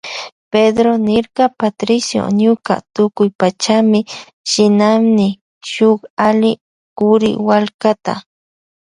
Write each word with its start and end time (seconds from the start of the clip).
Pedró 0.53 0.91
niyrka 1.07 1.43
Patricio 1.59 2.21
ñuka 2.39 2.73
tukuypachami 2.93 3.99
shinani 4.49 5.27
shuk 5.71 5.99
alli 6.27 6.51
kuriwallkata. 6.97 8.13